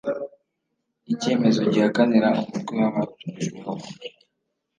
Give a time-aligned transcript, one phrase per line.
[1.13, 3.73] icyemezo gihakanira umutwe wabatumijweho